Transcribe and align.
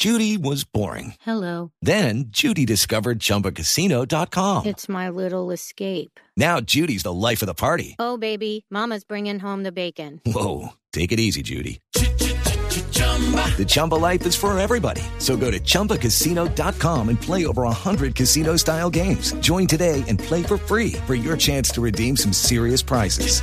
Judy 0.00 0.38
was 0.38 0.64
boring. 0.64 1.16
Hello. 1.20 1.72
Then 1.82 2.30
Judy 2.30 2.64
discovered 2.64 3.18
ChumbaCasino.com. 3.18 4.64
It's 4.64 4.88
my 4.88 5.10
little 5.10 5.50
escape. 5.50 6.18
Now 6.38 6.58
Judy's 6.60 7.02
the 7.02 7.12
life 7.12 7.42
of 7.42 7.46
the 7.46 7.52
party. 7.52 7.96
Oh, 7.98 8.16
baby, 8.16 8.64
Mama's 8.70 9.04
bringing 9.04 9.38
home 9.38 9.62
the 9.62 9.72
bacon. 9.72 10.22
Whoa, 10.24 10.70
take 10.94 11.12
it 11.12 11.20
easy, 11.20 11.42
Judy. 11.42 11.82
The 11.92 13.66
Chumba 13.68 13.96
life 13.96 14.24
is 14.24 14.34
for 14.34 14.58
everybody. 14.58 15.02
So 15.18 15.36
go 15.36 15.50
to 15.50 15.60
ChumbaCasino.com 15.60 17.08
and 17.10 17.20
play 17.20 17.44
over 17.44 17.64
100 17.64 18.14
casino 18.14 18.56
style 18.56 18.88
games. 18.88 19.32
Join 19.40 19.66
today 19.66 20.02
and 20.08 20.18
play 20.18 20.42
for 20.42 20.56
free 20.56 20.92
for 21.06 21.14
your 21.14 21.36
chance 21.36 21.70
to 21.72 21.82
redeem 21.82 22.16
some 22.16 22.32
serious 22.32 22.80
prizes. 22.80 23.42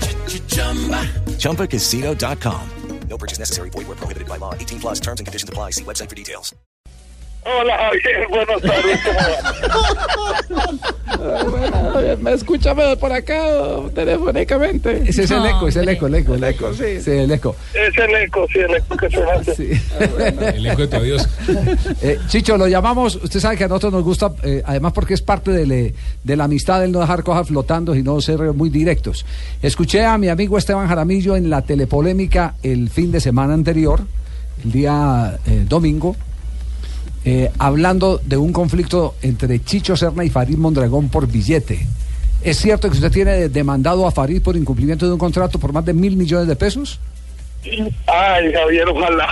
chumba 0.49 1.03
ChumbaCasino.com. 1.37 2.71
No 3.17 3.19
purchase 3.19 3.39
necessary. 3.39 3.71
Void 3.71 3.87
where 3.87 3.95
prohibited 3.95 4.29
by 4.29 4.37
law. 4.37 4.53
18 4.53 4.79
plus 4.79 4.99
terms 4.99 5.19
and 5.19 5.25
conditions 5.25 5.49
apply. 5.49 5.71
See 5.71 5.83
website 5.83 6.09
for 6.09 6.15
details. 6.15 6.53
Hola 7.43 7.71
Javier, 7.71 8.27
buenas 8.29 8.61
tardes. 8.61 8.99
¿cómo 12.15 12.23
¿Me 12.29 12.33
escucha 12.35 12.73
por 12.99 13.11
acá 13.11 13.37
telefónicamente? 13.93 15.03
Ese 15.07 15.23
es 15.23 15.31
el 15.31 15.45
eco, 15.45 15.67
es 15.67 15.75
el 15.75 15.89
eco, 15.89 16.07
el 16.07 16.15
eco, 16.15 16.35
el 16.35 16.43
eco. 16.43 16.73
Sí, 16.73 17.01
sí 17.01 17.11
el 17.11 17.31
eco. 17.31 17.55
Es 17.73 17.97
el 17.97 18.15
eco, 18.23 18.45
sí, 18.51 18.59
el 18.59 18.75
eco 18.75 18.95
que 18.97 19.09
se 19.09 19.23
hace. 19.23 19.55
Sí. 19.55 19.69
El 20.55 20.65
eco 20.65 20.81
de 20.81 20.87
tu 20.87 20.95
adiós. 20.97 21.27
Eh, 22.01 22.19
Chicho, 22.27 22.57
lo 22.57 22.67
llamamos, 22.67 23.15
usted 23.15 23.39
sabe 23.39 23.57
que 23.57 23.63
a 23.63 23.67
nosotros 23.67 23.91
nos 23.93 24.03
gusta, 24.03 24.31
eh, 24.43 24.61
además 24.65 24.93
porque 24.93 25.13
es 25.15 25.21
parte 25.21 25.51
de, 25.51 25.65
le- 25.65 25.93
de 26.23 26.35
la 26.35 26.43
amistad 26.45 26.83
el 26.83 26.91
no 26.91 26.99
dejar 26.99 27.23
cosas 27.23 27.47
flotando 27.47 27.95
y 27.95 28.03
no 28.03 28.21
ser 28.21 28.39
muy 28.53 28.69
directos. 28.69 29.25
Escuché 29.61 30.05
a 30.05 30.17
mi 30.17 30.27
amigo 30.29 30.57
Esteban 30.57 30.87
Jaramillo 30.87 31.35
en 31.35 31.49
la 31.49 31.61
telepolémica 31.63 32.55
el 32.63 32.89
fin 32.89 33.11
de 33.11 33.19
semana 33.19 33.53
anterior, 33.53 34.01
el 34.63 34.71
día 34.71 35.39
eh, 35.47 35.65
domingo, 35.67 36.15
eh, 37.25 37.49
hablando 37.57 38.21
de 38.23 38.37
un 38.37 38.53
conflicto 38.53 39.15
entre 39.21 39.63
Chicho 39.63 39.97
Serna 39.97 40.23
y 40.23 40.29
Farid 40.29 40.57
Mondragón 40.57 41.09
por 41.09 41.27
billete. 41.27 41.85
¿Es 42.43 42.57
cierto 42.57 42.89
que 42.89 42.95
usted 42.95 43.11
tiene 43.11 43.49
demandado 43.49 44.07
a 44.07 44.11
Farid 44.11 44.41
por 44.41 44.55
incumplimiento 44.55 45.05
de 45.05 45.13
un 45.13 45.19
contrato 45.19 45.59
por 45.59 45.73
más 45.73 45.85
de 45.85 45.93
mil 45.93 46.15
millones 46.15 46.47
de 46.47 46.55
pesos? 46.55 46.99
Ay, 48.07 48.53
Javier, 48.53 48.87
ojalá. 48.87 49.27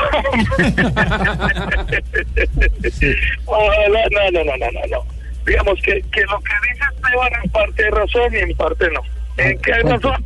ojalá, 3.46 4.06
no, 4.12 4.32
no, 4.32 4.44
no, 4.44 4.58
no, 4.58 4.82
no. 4.90 5.06
Digamos 5.46 5.80
que, 5.82 6.02
que 6.12 6.22
lo 6.22 6.40
que 6.40 6.54
dice 6.68 6.84
Esteban 6.96 7.32
en 7.44 7.50
parte 7.52 7.86
hay 7.86 7.92
razón 7.92 8.34
y 8.34 8.38
en 8.38 8.58
parte 8.58 8.90
no. 8.92 9.02
¿En 9.38 9.58
qué 9.62 9.74
hay 9.74 9.84
razón? 9.84 10.26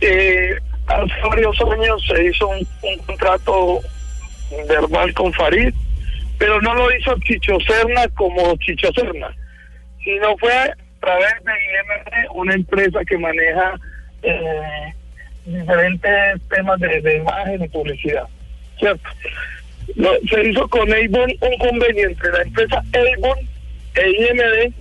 Eh, 0.00 0.56
hace 0.86 1.28
varios 1.28 1.60
años 1.60 2.02
se 2.06 2.24
hizo 2.24 2.48
un, 2.48 2.66
un 2.82 2.98
contrato 3.04 3.80
verbal 4.68 5.12
con 5.14 5.32
Farid, 5.32 5.74
pero 6.38 6.60
no 6.62 6.74
lo 6.74 6.96
hizo 6.96 7.18
Chicho 7.20 7.58
Serna 7.66 8.06
como 8.14 8.56
Chicho 8.58 8.90
Serna, 8.94 9.34
sino 10.04 10.36
fue 10.38 10.72
través 11.00 11.34
de 11.44 11.52
IMD, 11.52 12.30
una 12.34 12.54
empresa 12.54 13.04
que 13.04 13.18
maneja 13.18 13.74
eh, 14.22 14.94
diferentes 15.44 16.40
temas 16.48 16.78
de, 16.80 17.00
de 17.00 17.16
imagen 17.16 17.62
y 17.62 17.68
publicidad, 17.68 18.26
¿cierto? 18.78 19.08
Se 20.30 20.44
hizo 20.44 20.68
con 20.68 20.92
Avon 20.92 21.32
un 21.40 21.58
convenio 21.58 22.08
entre 22.08 22.30
la 22.30 22.42
empresa 22.42 22.82
Avon 22.92 23.38
e 23.94 24.10
IMD 24.10 24.74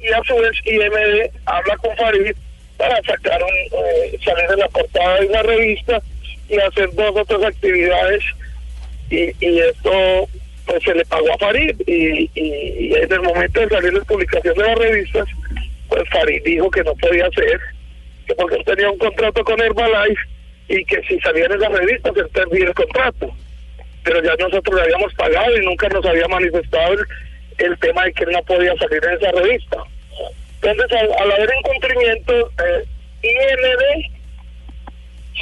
y 0.00 0.08
a 0.08 0.22
su 0.24 0.34
vez 0.36 0.52
IMD 0.64 1.30
habla 1.44 1.76
con 1.76 1.94
Farid 1.96 2.34
para 2.78 2.96
sacar 3.02 3.42
un, 3.42 3.50
eh, 3.50 4.18
salir 4.24 4.48
de 4.48 4.56
la 4.56 4.68
portada 4.68 5.20
de 5.20 5.26
una 5.26 5.42
revista 5.42 6.00
y 6.48 6.58
hacer 6.58 6.92
dos 6.94 7.14
o 7.14 7.24
tres 7.26 7.44
actividades 7.44 8.24
y, 9.10 9.30
y 9.44 9.58
esto 9.58 10.28
pues 10.70 10.84
se 10.84 10.94
le 10.94 11.04
pagó 11.06 11.32
a 11.34 11.38
Farid 11.38 11.74
y, 11.84 12.30
y, 12.34 12.94
en 12.94 13.12
el 13.12 13.22
momento 13.22 13.60
de 13.60 13.68
salir 13.68 13.92
la 13.92 14.04
publicación 14.04 14.54
de 14.54 14.62
las 14.62 14.78
revistas 14.78 15.28
pues 15.88 16.08
Farid 16.10 16.42
dijo 16.44 16.70
que 16.70 16.84
no 16.84 16.94
podía 16.94 17.26
hacer 17.26 17.60
que 18.26 18.34
porque 18.36 18.54
él 18.54 18.64
tenía 18.64 18.90
un 18.90 18.98
contrato 18.98 19.42
con 19.44 19.60
Herbalife 19.60 20.22
y 20.68 20.84
que 20.84 21.02
si 21.08 21.18
salían 21.18 21.50
en 21.50 21.58
las 21.58 21.72
revistas 21.72 22.16
él 22.16 22.28
perdía 22.32 22.66
el 22.66 22.74
contrato 22.74 23.34
pero 24.04 24.22
ya 24.22 24.34
nosotros 24.38 24.76
le 24.76 24.82
habíamos 24.82 25.12
pagado 25.14 25.56
y 25.56 25.64
nunca 25.64 25.88
nos 25.88 26.06
había 26.06 26.28
manifestado 26.28 26.94
el, 27.58 27.78
tema 27.80 28.04
de 28.04 28.12
que 28.12 28.24
él 28.24 28.30
no 28.30 28.42
podía 28.44 28.74
salir 28.76 29.04
en 29.04 29.14
esa 29.14 29.32
revista 29.32 29.76
entonces 30.62 30.98
al, 31.00 31.12
al 31.20 31.32
haber 31.32 31.50
incumplimiento 31.58 32.50
eh, 32.64 32.84
IND 33.22 34.20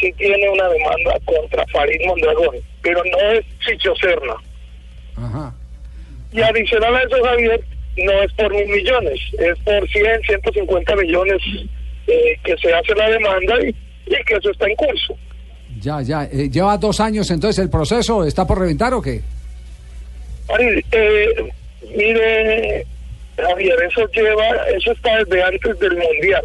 sí 0.00 0.12
tiene 0.14 0.48
una 0.48 0.68
demanda 0.68 1.18
contra 1.24 1.66
Farid 1.66 2.00
Mondragón, 2.06 2.56
pero 2.82 3.02
no 3.04 3.18
es 3.32 3.44
Chicho 3.60 3.94
Serna. 3.96 4.34
Ajá. 5.24 5.52
Y 6.32 6.40
adicional 6.40 6.94
a 6.94 7.02
eso, 7.02 7.16
Javier, 7.24 7.60
no 7.96 8.12
es 8.22 8.32
por 8.34 8.52
mil 8.52 8.68
millones, 8.68 9.20
es 9.38 9.58
por 9.60 9.88
100, 9.88 10.22
150 10.22 10.96
millones 10.96 11.42
eh, 12.06 12.38
que 12.44 12.56
se 12.58 12.72
hace 12.72 12.94
la 12.94 13.10
demanda 13.10 13.54
y, 13.62 13.68
y 14.06 14.24
que 14.24 14.34
eso 14.34 14.50
está 14.50 14.66
en 14.66 14.76
curso. 14.76 15.16
Ya, 15.80 16.00
ya. 16.02 16.24
Eh, 16.24 16.48
lleva 16.50 16.76
dos 16.76 17.00
años 17.00 17.30
entonces 17.30 17.62
el 17.62 17.70
proceso, 17.70 18.24
¿está 18.24 18.46
por 18.46 18.58
reventar 18.60 18.94
o 18.94 19.02
qué? 19.02 19.22
Eh, 20.58 21.28
mire, 21.96 22.86
Javier, 23.36 23.76
eso 23.90 24.08
lleva, 24.12 24.46
eso 24.76 24.92
está 24.92 25.18
desde 25.24 25.42
antes 25.42 25.78
del 25.78 25.96
Mundial. 25.96 26.44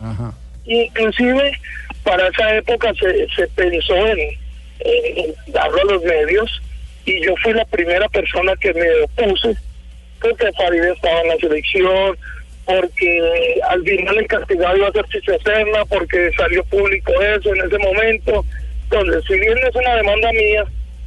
Ajá. 0.00 0.34
Inclusive 0.66 1.52
para 2.02 2.28
esa 2.28 2.56
época 2.56 2.92
se, 2.94 3.26
se 3.34 3.46
pensó 3.48 3.94
en, 3.94 4.18
en 4.80 5.34
darlo 5.52 5.80
a 5.80 5.92
los 5.92 6.02
medios 6.02 6.62
y 7.06 7.24
yo 7.24 7.34
fui 7.42 7.52
la 7.52 7.64
primera 7.64 8.08
persona 8.08 8.54
que 8.60 8.72
me 8.72 8.86
opuse 9.02 9.56
porque 10.20 10.52
Farid 10.52 10.82
estaba 10.84 11.20
en 11.20 11.28
la 11.28 11.36
selección, 11.36 12.16
porque 12.64 13.60
al 13.68 13.82
final 13.82 14.18
el 14.18 14.26
castigado 14.26 14.76
iba 14.76 14.88
a 14.88 14.92
ser 14.92 15.04
Chicho 15.08 15.38
Serna, 15.44 15.84
porque 15.84 16.30
salió 16.36 16.64
público 16.64 17.12
eso 17.20 17.54
en 17.54 17.66
ese 17.66 17.78
momento. 17.78 18.44
Entonces, 18.84 19.22
si 19.26 19.38
bien 19.38 19.58
es 19.58 19.74
una 19.74 19.96
demanda 19.96 20.32
mía, 20.32 20.64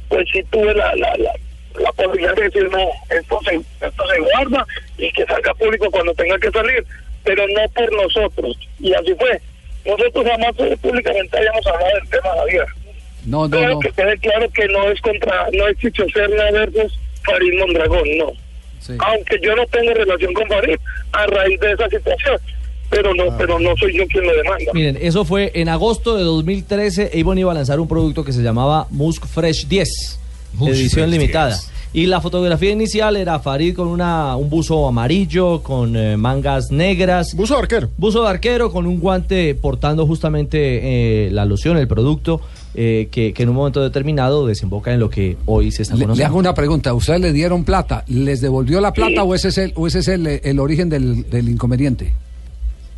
pues 0.08 0.28
sí 0.32 0.42
tuve 0.50 0.72
la, 0.74 0.94
la, 0.94 1.16
la, 1.16 1.32
la 1.80 1.92
posibilidad 1.92 2.34
de 2.34 2.44
decir, 2.44 2.70
no, 2.70 2.88
esto 3.10 3.40
se, 3.44 3.56
esto 3.56 4.04
se 4.06 4.20
guarda 4.20 4.66
y 4.98 5.10
que 5.10 5.26
salga 5.26 5.54
público 5.54 5.90
cuando 5.90 6.14
tenga 6.14 6.38
que 6.38 6.50
salir, 6.50 6.84
pero 7.24 7.44
no 7.48 7.68
por 7.74 7.92
nosotros. 7.92 8.56
Y 8.78 8.94
así 8.94 9.14
fue. 9.14 9.40
Nosotros 9.84 10.26
jamás 10.26 10.54
públicamente 10.80 11.38
habíamos 11.38 11.66
hablado 11.66 11.94
del 11.94 12.08
tema, 12.10 12.30
Javier. 12.36 12.66
No, 13.24 13.44
no, 13.48 13.50
Pero 13.50 13.74
no. 13.74 13.80
que 13.80 13.90
quede 13.90 14.18
claro 14.18 14.48
que 14.50 14.66
no 14.68 14.90
es 14.90 15.00
contra, 15.00 15.46
no 15.52 15.68
es 15.68 15.76
Chicho 15.78 16.04
Serna 16.12 16.50
versus 16.52 16.98
Farid 17.22 17.58
Mondragón, 17.58 18.08
no. 18.18 18.26
Sí. 18.80 18.94
Aunque 18.98 19.38
yo 19.42 19.54
no 19.56 19.66
tengo 19.66 19.92
relación 19.92 20.32
con 20.32 20.46
Farid 20.48 20.76
a 21.12 21.26
raíz 21.26 21.60
de 21.60 21.72
esa 21.72 21.88
situación, 21.88 22.38
pero 22.90 23.12
no, 23.14 23.36
pero 23.36 23.58
no 23.58 23.76
soy 23.76 23.96
yo 23.96 24.06
quien 24.06 24.24
lo 24.26 24.32
demanda. 24.34 24.72
Miren, 24.72 24.98
eso 25.00 25.24
fue 25.24 25.50
en 25.54 25.68
agosto 25.68 26.16
de 26.16 26.22
2013. 26.24 27.10
Avon 27.20 27.38
iba 27.38 27.50
a 27.52 27.54
lanzar 27.54 27.80
un 27.80 27.88
producto 27.88 28.24
que 28.24 28.32
se 28.32 28.40
llamaba 28.42 28.86
Musk 28.90 29.26
Fresh 29.26 29.66
10, 29.68 30.20
Musk 30.54 30.70
edición 30.72 31.08
Fresh 31.08 31.20
limitada. 31.20 31.48
10. 31.48 31.72
Y 31.94 32.04
la 32.06 32.20
fotografía 32.20 32.70
inicial 32.70 33.16
era 33.16 33.38
Farid 33.40 33.74
con 33.74 33.88
una, 33.88 34.36
un 34.36 34.50
buzo 34.50 34.86
amarillo, 34.86 35.62
con 35.62 35.96
eh, 35.96 36.18
mangas 36.18 36.70
negras. 36.70 37.34
Buzo 37.34 37.54
de 37.54 37.60
arquero. 37.60 37.88
Buzo 37.96 38.22
de 38.22 38.28
arquero 38.28 38.70
con 38.70 38.86
un 38.86 39.00
guante 39.00 39.54
portando 39.54 40.06
justamente 40.06 40.58
eh, 41.26 41.30
la 41.30 41.46
loción, 41.46 41.78
el 41.78 41.88
producto, 41.88 42.42
eh, 42.80 43.08
que, 43.10 43.32
que 43.32 43.42
en 43.42 43.48
un 43.48 43.56
momento 43.56 43.82
determinado 43.82 44.46
desemboca 44.46 44.92
en 44.92 45.00
lo 45.00 45.10
que 45.10 45.36
hoy 45.46 45.72
se 45.72 45.82
está 45.82 45.94
Le, 45.94 45.98
le 46.00 46.04
conociendo. 46.04 46.28
hago 46.28 46.38
una 46.38 46.54
pregunta. 46.54 46.94
¿Ustedes 46.94 47.20
le 47.20 47.32
dieron 47.32 47.64
plata? 47.64 48.04
¿Les 48.06 48.40
devolvió 48.40 48.80
la 48.80 48.92
plata 48.92 49.24
o 49.24 49.34
ese 49.34 49.48
es 49.48 49.58
el, 49.58 49.72
o 49.74 49.88
ese 49.88 49.98
es 49.98 50.06
el, 50.08 50.26
el 50.28 50.60
origen 50.60 50.88
del, 50.88 51.28
del 51.28 51.48
inconveniente? 51.48 52.12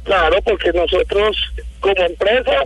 Claro, 0.05 0.37
porque 0.45 0.71
nosotros 0.73 1.35
como 1.81 1.97
empresa 1.97 2.63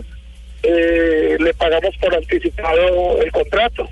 eh, 0.63 1.37
le 1.39 1.53
pagamos 1.53 1.95
por 2.01 2.13
anticipado 2.13 3.21
el 3.21 3.31
contrato. 3.31 3.87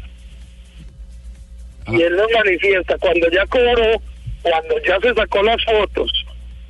Y 1.87 2.01
él 2.01 2.15
nos 2.17 2.27
manifiesta 2.33 2.97
cuando 2.97 3.29
ya 3.29 3.45
cobró, 3.47 4.01
cuando 4.41 4.75
ya 4.85 4.99
se 5.01 5.13
sacó 5.13 5.43
las 5.43 5.63
fotos, 5.63 6.11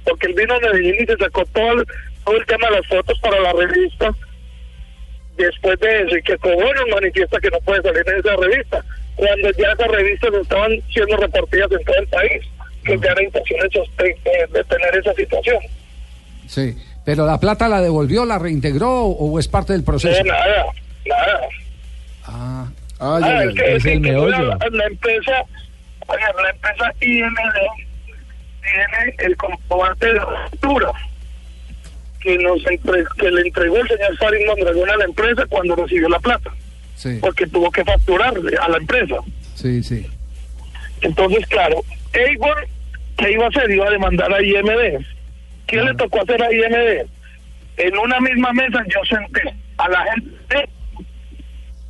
porque 0.03 0.27
él 0.27 0.33
vino 0.35 0.53
a 0.53 0.59
Medellín 0.59 0.95
y 1.01 1.05
se 1.05 1.17
sacó 1.17 1.43
todo 1.53 1.71
el, 1.73 1.85
todo 2.25 2.35
el 2.35 2.45
tema 2.45 2.67
de 2.69 2.75
las 2.77 2.87
fotos 2.87 3.19
para 3.21 3.39
la 3.39 3.53
revista. 3.53 4.11
Después 5.37 5.79
de 5.79 6.03
eso, 6.03 6.17
y 6.17 6.21
que 6.21 6.37
cobró, 6.37 6.73
nos 6.73 6.89
manifiesta 6.89 7.39
que 7.39 7.49
no 7.49 7.59
puede 7.61 7.81
salir 7.81 8.03
en 8.07 8.19
esa 8.19 8.35
revista, 8.35 8.83
cuando 9.15 9.51
ya 9.51 9.71
esas 9.71 9.87
revistas 9.87 10.33
estaban 10.33 10.71
siendo 10.91 11.17
repartidas 11.17 11.71
en 11.71 11.83
todo 11.83 11.95
el 11.97 12.07
país, 12.07 12.43
que 12.83 12.99
ya 12.99 13.11
era 13.11 13.23
intención 13.23 13.59
de, 13.97 14.63
tener 14.63 14.95
esa 14.95 15.13
situación. 15.13 15.59
Sí. 16.47 16.77
¿Pero 17.05 17.25
la 17.25 17.39
plata 17.39 17.67
la 17.67 17.81
devolvió, 17.81 18.25
la 18.25 18.39
reintegró 18.39 19.05
o 19.05 19.39
es 19.39 19.47
parte 19.47 19.73
del 19.73 19.83
proceso? 19.83 20.23
No, 20.23 20.31
nada, 20.31 20.65
nada. 21.05 21.41
Ah, 22.25 22.67
Ah, 23.05 23.19
Ay, 23.21 23.49
es 23.49 23.55
que, 23.55 23.75
es 23.75 23.85
el 23.85 23.91
que 23.91 23.99
meollo. 23.99 24.45
La, 24.45 24.57
la 24.71 24.85
empresa, 24.85 25.43
oye, 26.07 26.23
la 26.41 26.49
empresa 26.49 26.93
IMD 27.01 27.37
tiene 28.61 29.15
el 29.19 29.35
comprobante 29.35 30.05
de 30.05 30.13
la 30.13 30.25
factura 30.25 30.91
que 32.37 32.43
nos 32.43 32.65
entre- 32.67 33.03
que 33.17 33.31
le 33.31 33.41
entregó 33.41 33.77
el 33.77 33.87
señor 33.87 34.17
Farid 34.17 34.45
Mondragón 34.47 34.89
a 34.89 34.97
la 34.97 35.05
empresa 35.05 35.45
cuando 35.47 35.75
recibió 35.75 36.09
la 36.09 36.19
plata, 36.19 36.51
sí, 36.95 37.17
porque 37.21 37.47
tuvo 37.47 37.71
que 37.71 37.83
facturarle 37.83 38.57
a 38.57 38.69
la 38.69 38.77
empresa. 38.77 39.15
sí. 39.55 39.83
Sí. 39.83 40.07
Entonces, 41.01 41.45
claro, 41.47 41.83
Eibor, 42.13 42.65
¿qué 43.17 43.31
iba 43.33 43.45
a 43.45 43.49
hacer? 43.49 43.69
Iba 43.69 43.87
a 43.87 43.91
demandar 43.91 44.33
a 44.33 44.41
IMD. 44.41 45.05
¿Qué 45.67 45.81
le 45.81 45.93
tocó 45.95 46.21
hacer 46.21 46.41
a 46.41 46.51
IMD? 46.53 47.05
En 47.77 47.97
una 47.97 48.19
misma 48.21 48.53
mesa 48.53 48.83
yo 48.87 48.99
senté 49.09 49.41
a 49.77 49.89
la 49.89 50.05
gente, 50.13 50.69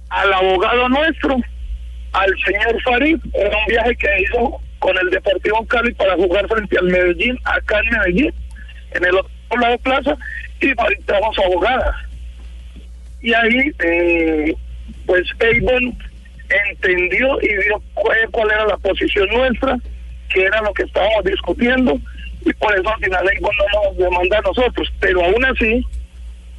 al 0.10 0.34
abogado 0.34 0.89
nuestro, 0.89 1.38
al 2.13 2.34
señor 2.46 2.81
Farid, 2.84 3.18
era 3.34 3.56
un 3.57 3.66
viaje 3.68 3.96
que 3.98 4.07
hizo 4.24 4.60
con 4.80 4.98
el 4.98 5.10
Deportivo 5.12 5.66
Cali 5.68 5.94
para 5.94 6.16
jugar 6.16 6.48
frente 6.48 6.78
al 6.78 6.86
Medellín, 6.86 7.38
acá 7.46 7.80
en 7.81 7.89
Medellín, 8.00 8.34
en 8.94 9.06
el 9.06 9.16
lado 9.62 9.74
de 9.74 9.80
plaza, 9.80 10.18
y 10.62 10.74
Farid 10.74 11.06
trajo 11.06 11.34
su 11.34 11.42
abogada. 11.42 12.10
Y 13.22 13.34
ahí, 13.34 13.72
eh, 13.80 14.56
pues, 15.06 15.28
Avon 15.40 15.98
entendió 16.70 17.42
y 17.42 17.48
vio 17.48 17.82
cuál, 17.94 18.52
era 18.52 18.66
la 18.66 18.78
posición 18.78 19.28
nuestra, 19.30 19.78
que 20.30 20.44
era 20.44 20.62
lo 20.62 20.74
que 20.74 20.84
estábamos 20.84 21.24
discutiendo, 21.24 22.00
y 22.46 22.54
por 22.54 22.74
eso 22.78 22.90
al 22.90 23.04
final 23.04 23.28
Avon 23.28 23.56
no 23.58 23.84
nos 23.84 23.98
demanda 23.98 24.38
a 24.38 24.42
nosotros. 24.42 24.92
Pero 25.00 25.24
aún 25.24 25.46
así, 25.46 25.86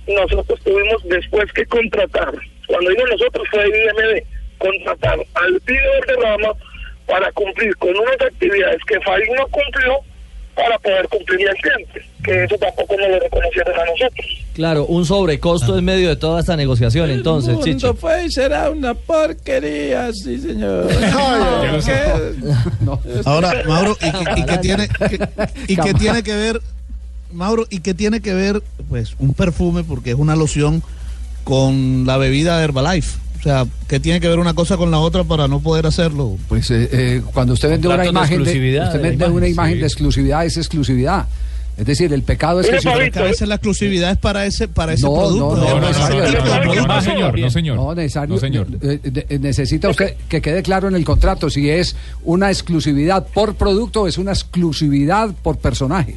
nosotros 0.06 0.61
tuvimos 0.64 1.02
después 1.05 1.52
que 1.52 1.67
contratar, 1.67 2.32
cuando 2.67 2.90
digo 2.90 3.06
nosotros 3.06 3.47
fue 3.50 3.67
IMD, 3.67 4.23
contratar 4.58 5.19
al 5.35 5.52
líder 5.67 6.06
de 6.06 6.17
rama 6.23 6.52
para 7.06 7.31
cumplir 7.32 7.75
con 7.76 7.90
unas 7.90 8.20
actividades 8.20 8.81
que 8.87 9.00
Farid 9.00 9.29
no 9.37 9.47
cumplió 9.49 10.00
para 10.54 10.78
poder 10.78 11.08
cumplir 11.08 11.48
el 11.48 11.54
cliente, 11.56 12.02
que 12.22 12.44
eso 12.44 12.56
tampoco 12.58 12.96
nos 12.96 13.08
lo 13.08 13.18
reconocieron 13.20 13.74
a 13.74 13.84
nosotros. 13.86 14.26
Claro, 14.54 14.86
un 14.86 15.04
sobrecosto 15.04 15.76
en 15.76 15.84
medio 15.84 16.08
de 16.08 16.16
toda 16.16 16.38
esta 16.40 16.56
negociación, 16.56 17.10
entonces, 17.10 17.54
mundo 17.54 17.64
Chicho. 17.66 17.94
fue 17.94 18.26
y 18.26 18.30
será 18.30 18.70
una 18.70 18.94
porquería, 18.94 20.12
sí, 20.12 20.38
señor. 20.38 20.86
¿Qué? 21.84 22.52
Ahora, 23.24 23.62
Mauro, 23.66 23.96
¿y, 24.00 24.44
qué 24.44 24.58
tiene, 24.58 24.88
qué- 24.88 25.28
y 25.68 25.76
qué 25.76 25.94
tiene 25.94 26.22
que 26.22 26.34
ver, 26.36 26.60
Mauro, 27.32 27.66
y 27.68 27.80
qué 27.80 27.94
tiene 27.94 28.20
que 28.20 28.32
ver, 28.34 28.62
pues, 28.88 29.14
un 29.18 29.34
perfume, 29.34 29.82
porque 29.82 30.10
es 30.10 30.16
una 30.16 30.36
loción, 30.36 30.82
con 31.42 32.06
la 32.06 32.16
bebida 32.16 32.62
Herbalife? 32.62 33.18
O 33.38 33.42
sea, 33.42 33.66
¿qué 33.88 34.00
tiene 34.00 34.20
que 34.20 34.28
ver 34.28 34.38
una 34.38 34.54
cosa 34.54 34.76
con 34.76 34.90
la 34.90 34.98
otra 35.00 35.22
para 35.25 35.48
no 35.48 35.60
poder 35.60 35.86
hacerlo? 35.86 36.36
Pues 36.48 36.70
eh, 36.70 36.88
eh, 36.92 37.22
cuando 37.34 37.52
usted 37.52 37.69
vende 37.69 37.88
una 37.88 37.98
de 37.98 38.08
imagen 38.08 38.38
de, 38.38 38.42
exclusividad 38.44 38.86
usted 38.86 39.02
vende 39.02 39.16
imagen, 39.16 39.34
una 39.36 39.48
imagen 39.48 39.75
sí. 39.75 39.81
de 39.81 39.86
exclusividad 39.86 40.46
es 40.46 40.56
exclusividad. 40.56 41.26
Es 41.76 41.84
decir, 41.86 42.12
el 42.12 42.22
pecado 42.22 42.60
es 42.60 42.69
que 42.70 42.81
si- 42.81 42.88
a 42.88 42.94
veces 42.96 43.48
la 43.48 43.56
exclusividad 43.56 44.12
es 44.12 44.16
para 44.19 44.46
ese, 44.46 44.69
para 44.69 44.92
ese 44.92 45.02
No, 45.02 45.14
producto. 45.14 45.56
no, 45.56 45.56
No, 45.56 45.62
no, 45.64 45.75
no, 45.75 45.81
no, 45.81 45.88
necesario, 45.88 46.16
no, 46.16 46.22
no, 46.22 46.31
no, 46.31 46.44
necesario. 46.44 46.86
no, 46.86 47.00
señor, 47.02 47.38
no, 47.40 47.50
señor. 47.50 47.76
No, 47.76 47.94
necesario. 47.96 48.34
No, 48.36 48.40
señor. 48.40 48.66
eh, 48.81 49.38
necesita 49.40 49.88
usted 49.90 50.14
que 50.28 50.40
quede 50.40 50.62
claro 50.62 50.87
en 50.88 50.94
el 50.94 51.04
contrato 51.04 51.50
si 51.50 51.69
es 51.69 51.96
una 52.22 52.48
exclusividad 52.50 53.26
por 53.26 53.56
producto 53.56 54.02
o 54.02 54.06
es 54.06 54.16
una 54.19 54.30
exclusividad 54.30 55.30
por 55.42 55.58
personaje. 55.58 56.16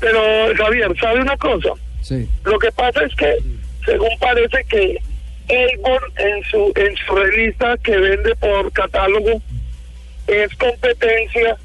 Pero 0.00 0.18
Javier, 0.56 0.94
¿sabe 0.98 1.20
una 1.20 1.36
cosa? 1.36 1.68
Sí. 2.00 2.26
Lo 2.44 2.58
que 2.58 2.72
pasa 2.72 3.00
es 3.04 3.14
que, 3.16 3.36
según 3.84 4.10
parece 4.18 4.64
que 4.64 4.98
Avon 5.48 6.00
en 6.16 6.44
su 6.44 6.72
en 6.76 6.96
su 6.96 7.14
revista 7.14 7.76
que 7.78 7.96
vende 7.96 8.34
por 8.36 8.70
catálogo 8.72 9.40
es 10.28 10.54
competencia 10.56 11.56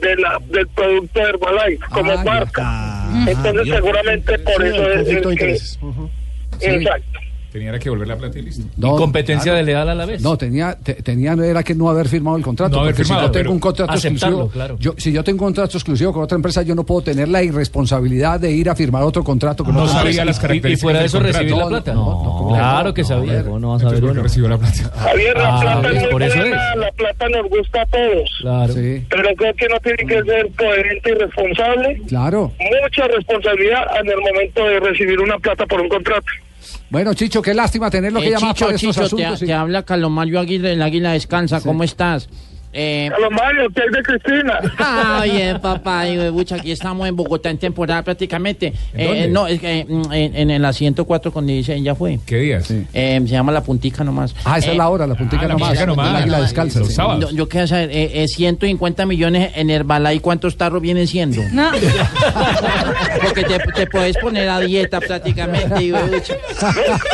de 0.00 0.16
la 0.16 0.38
del 0.46 0.68
producto 0.68 1.20
Herbalife 1.20 1.84
como 1.90 2.12
Ah, 2.12 2.22
marca. 2.24 3.02
Entonces 3.26 3.64
Dios. 3.64 3.76
seguramente 3.76 4.38
por 4.40 4.64
eso 4.64 4.90
es, 4.92 5.08
es 5.08 5.36
que 5.38 5.56
Sí. 5.58 6.66
exacto. 6.66 7.15
Tenía 7.56 7.78
que 7.78 7.88
volver 7.90 8.06
la 8.08 8.16
plata 8.16 8.38
y 8.38 8.42
listo. 8.42 8.64
No, 8.76 8.96
competencia 8.96 9.44
claro. 9.52 9.56
de 9.58 9.62
leal 9.64 9.88
a 9.88 9.94
la 9.94 10.04
vez. 10.04 10.20
No, 10.20 10.36
tenía, 10.36 10.76
te- 10.82 10.94
tenía 10.94 11.32
era 11.32 11.62
que 11.62 11.74
no 11.74 11.88
haber 11.88 12.06
firmado 12.08 12.36
el 12.36 12.42
contrato. 12.42 12.74
No 12.76 12.82
haber 12.82 12.94
porque 12.94 13.04
firmado, 13.04 13.22
si 13.22 13.26
yo 13.28 13.32
tengo 13.42 13.52
un 13.52 13.60
contrato 13.60 13.92
exclusivo, 13.94 14.48
claro. 14.48 14.76
yo, 14.78 14.94
si 14.98 15.10
yo 15.12 15.24
tengo 15.24 15.36
un 15.44 15.46
contrato 15.46 15.76
exclusivo 15.78 16.12
con 16.12 16.22
otra 16.22 16.36
empresa, 16.36 16.62
yo 16.62 16.74
no 16.74 16.84
puedo 16.84 17.00
tener 17.02 17.28
la 17.28 17.42
irresponsabilidad 17.42 18.38
de 18.40 18.50
ir 18.52 18.68
a 18.68 18.74
firmar 18.76 19.02
otro 19.04 19.24
contrato 19.24 19.64
con 19.64 19.74
No 19.74 19.82
otra 19.84 19.94
sabía 19.94 20.22
empresa. 20.22 20.24
las 20.26 20.36
Y- 20.36 20.38
y, 20.38 20.42
características 20.42 20.82
fuera 20.82 20.98
de 21.00 21.06
eso 21.06 21.20
recibir 21.20 21.52
la 21.52 21.62
No, 21.64 21.68
plata. 21.68 21.94
no, 21.94 22.04
no, 22.04 22.40
no, 22.42 22.48
claro 22.48 22.88
no, 22.88 22.94
que 22.94 23.02
no, 23.02 23.08
sabía. 23.08 23.32
a 23.32 23.36
ver. 23.36 23.44
¿Cómo 23.44 23.58
no 23.58 23.68
va 23.70 23.76
a 23.76 23.78
saber 23.78 23.94
Entonces, 23.94 24.00
¿por 24.00 24.08
qué 24.08 24.12
uno? 24.12 24.22
recibió 24.22 24.48
la 24.48 24.58
plata? 24.58 24.98
Javier, 25.08 25.36
la 25.38 25.56
Ah, 25.56 25.60
plata 25.80 26.08
Por 26.10 26.22
eso 26.22 26.42
es. 26.42 26.50
la 26.50 26.92
plata 26.96 27.28
nos 27.30 27.48
gusta 27.48 27.82
a 27.82 27.86
todos. 27.86 28.30
Claro. 28.42 28.72
Sí, 28.74 29.04
Pero 29.08 29.22
creo 29.36 29.54
que 29.54 29.68
no 29.68 29.80
tiene 29.80 29.98
que 30.06 30.22
ser 30.22 30.50
coherente 30.56 31.10
y 31.10 31.14
responsable. 31.14 32.02
claro. 32.08 32.52
Mucha 32.82 33.08
responsabilidad 33.08 33.82
en 34.00 34.08
el 34.08 34.20
momento 34.20 34.64
de 34.66 34.80
recibir 34.80 35.18
una 35.20 35.38
plata 35.38 35.64
por 35.66 35.80
un 35.80 35.88
contrato. 35.88 36.26
Bueno, 36.90 37.14
Chicho, 37.14 37.42
qué 37.42 37.54
lástima 37.54 37.90
tenerlo 37.90 38.20
que 38.20 38.28
Eh, 38.28 38.30
llamar 38.30 38.54
Chicho, 38.54 38.66
para 38.66 38.76
estos 38.76 38.94
Chicho, 38.96 39.00
te, 39.16 39.22
asuntos. 39.24 39.38
sí. 39.40 39.46
te 39.46 39.52
habla 39.54 39.82
Carlos 39.84 40.10
Mario 40.10 40.40
Aguirre, 40.40 40.72
el 40.72 40.82
Águila 40.82 41.12
Descansa, 41.12 41.60
¿cómo 41.60 41.82
estás? 41.82 42.28
Eh, 42.78 43.08
A 43.14 43.18
los 43.18 43.30
Mario, 43.30 43.70
¿qué 43.74 43.80
hay 43.82 43.88
de 43.88 44.02
Cristina? 44.02 44.60
ah, 44.78 45.22
bien, 45.24 45.58
papá, 45.62 46.06
y, 46.06 46.28
bucha, 46.28 46.56
aquí 46.56 46.72
estamos 46.72 47.08
en 47.08 47.16
Bogotá 47.16 47.48
en 47.48 47.56
temporada 47.56 48.02
prácticamente. 48.02 48.74
Eh, 48.92 49.06
dónde? 49.06 49.28
no, 49.28 49.46
es 49.46 49.58
que 49.60 49.86
mm, 49.88 50.12
en, 50.12 50.36
en 50.36 50.50
el 50.50 50.62
asiento 50.62 51.06
4 51.06 51.32
con 51.32 51.46
16 51.46 51.82
ya 51.82 51.94
fue. 51.94 52.18
¿Qué 52.26 52.36
días? 52.36 52.66
Sí. 52.66 52.86
Eh, 52.92 53.18
se 53.22 53.28
llama 53.32 53.50
La 53.52 53.62
Puntica 53.62 54.04
nomás. 54.04 54.34
Ah, 54.44 54.58
esa 54.58 54.68
Eh, 54.68 54.72
es 54.72 54.76
la 54.76 54.90
hora, 54.90 55.06
la 55.06 55.14
puntica 55.14 55.44
ah, 55.44 55.48
la 55.48 55.54
nomás. 55.54 55.68
puntica 55.70 55.86
nomás. 55.86 56.14
águila 56.20 56.40
descalza. 56.42 56.80
Los 56.80 56.88
sí. 56.88 56.94
sábados. 56.94 57.30
Yo, 57.30 57.36
yo 57.36 57.48
quiero 57.48 57.66
saber, 57.66 57.90
eh, 57.90 58.22
eh, 58.24 58.28
150 58.28 59.06
millones 59.06 59.52
en 59.54 59.70
Herbalife, 59.70 60.20
¿cuántos 60.20 60.58
tarros 60.58 60.82
vienen 60.82 61.06
siendo? 61.06 61.40
No. 61.52 61.70
Porque 63.24 63.44
te, 63.44 63.58
te 63.58 63.86
puedes 63.86 64.18
poner 64.18 64.50
a 64.50 64.60
dieta 64.60 65.00
prácticamente. 65.00 65.82
Y, 65.82 65.92
bucha. 65.92 66.34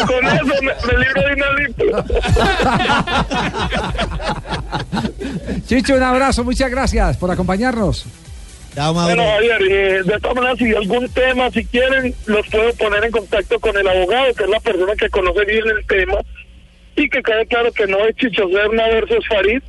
Con 0.09 0.27
eso 0.27 0.45
me, 0.61 0.73
me 0.93 0.99
libro 1.05 1.23
de 1.23 1.35
una. 1.35 1.53
Chicho, 5.67 5.95
un 5.95 6.03
abrazo, 6.03 6.45
muchas 6.45 6.71
gracias 6.71 7.17
por 7.17 7.31
acompañarnos. 7.31 8.07
Bueno, 8.75 9.23
Javier, 9.23 9.63
eh, 9.71 10.03
de 10.03 10.19
todas 10.21 10.37
maneras, 10.37 10.59
si 10.59 10.65
hay 10.65 10.75
algún 10.75 11.07
tema, 11.11 11.51
si 11.51 11.65
quieren, 11.67 12.15
los 12.25 12.47
puedo 12.49 12.73
poner 12.75 13.05
en 13.05 13.11
contacto 13.11 13.61
con 13.61 13.77
el 13.77 13.87
abogado, 13.87 14.33
que 14.35 14.45
es 14.45 14.49
la 14.49 14.61
persona 14.61 14.95
que 14.97 15.11
conoce 15.11 15.45
bien 15.45 15.65
el 15.67 15.87
tema, 15.87 16.19
y 16.97 17.09
que 17.09 17.23
quede 17.23 17.47
claro 17.47 17.71
que 17.73 17.87
no 17.87 17.99
es 18.07 18.17
Chicho 18.17 18.49
Serna 18.49 18.89
versus 18.89 19.27
Farid, 19.29 19.63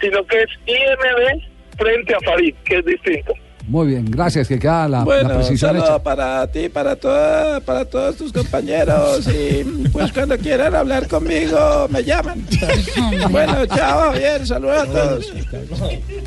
sino 0.00 0.26
que 0.26 0.42
es 0.42 0.50
IMD 0.66 1.42
frente 1.78 2.14
a 2.14 2.20
Farid, 2.20 2.54
que 2.64 2.78
es 2.78 2.84
distinto. 2.84 3.32
Muy 3.70 3.86
bien, 3.86 4.04
gracias, 4.10 4.48
que 4.48 4.58
queda 4.58 4.88
la, 4.88 4.98
la 4.98 5.04
Bueno, 5.04 5.28
un 5.28 5.34
precisión 5.36 5.70
saludo 5.70 5.84
hecha. 5.84 6.02
para 6.02 6.44
ti, 6.48 6.68
para, 6.68 6.96
toda, 6.96 7.60
para 7.60 7.84
todos 7.84 8.16
tus 8.16 8.32
compañeros. 8.32 9.28
Y 9.28 9.62
pues 9.92 10.12
cuando 10.12 10.36
quieran 10.38 10.74
hablar 10.74 11.06
conmigo, 11.06 11.86
me 11.88 12.02
llaman. 12.02 12.44
Bueno, 13.30 13.64
chao, 13.66 14.10
Javier. 14.10 14.44
Saludos 14.44 14.76
a 14.82 14.86
todos. 14.86 15.32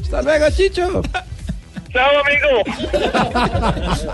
Hasta 0.03 0.21
luego, 0.21 0.45
Chicho. 0.51 1.01
Chao, 1.91 2.11
amigo. 2.25 2.63